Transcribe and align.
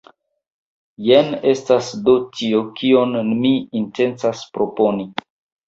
Jen 1.07 1.29
estas 1.51 1.91
do 2.09 2.17
tio, 2.39 2.63
kion 2.81 3.15
mi 3.45 3.55
intencas 3.83 4.45
proponi. 4.59 5.11